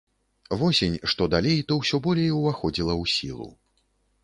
[0.61, 3.49] Восень, што далей, то ўсё болей уваходзіла ў сілу.